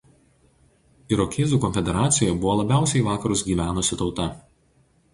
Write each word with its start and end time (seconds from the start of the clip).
Irokėzų 1.17 1.59
konfederacijoje 1.67 2.35
buvo 2.41 2.57
labiausiai 2.63 3.05
į 3.05 3.07
vakarus 3.13 3.49
gyvenusi 3.53 4.03
tauta. 4.05 4.31